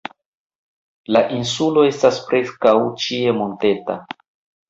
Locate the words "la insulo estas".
1.15-2.17